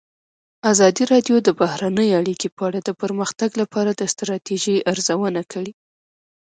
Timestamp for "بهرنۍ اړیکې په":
1.59-2.61